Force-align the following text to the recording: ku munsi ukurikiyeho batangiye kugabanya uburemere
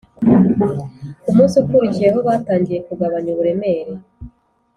ku 1.23 1.31
munsi 1.37 1.55
ukurikiyeho 1.61 2.19
batangiye 2.27 2.79
kugabanya 2.87 3.29
uburemere 3.33 3.93